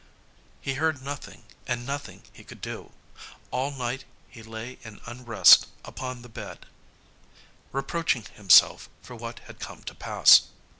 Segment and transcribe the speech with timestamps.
[0.61, 2.91] He heard nothing, and nothing he could do.
[3.51, 6.65] All night he lay in unrest upon the bed,
[7.71, 10.47] reproaching himself for what had come to pass.